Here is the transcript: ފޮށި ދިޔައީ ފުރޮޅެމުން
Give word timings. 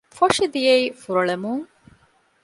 ފޮށި 0.15 0.45
ދިޔައީ 0.53 0.83
ފުރޮޅެމުން 1.01 1.63